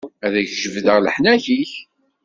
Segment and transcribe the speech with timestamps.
[0.25, 1.71] Ad ak-jebdeɣ leḥnak-ik.